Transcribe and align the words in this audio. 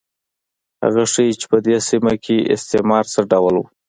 هغه 0.83 1.03
ښيي 1.13 1.33
چې 1.39 1.45
په 1.51 1.57
دې 1.65 1.75
سیمه 1.89 2.13
کې 2.23 2.37
استعمار 2.55 3.03
څه 3.13 3.21
ډول 3.31 3.55
و. 3.59 3.63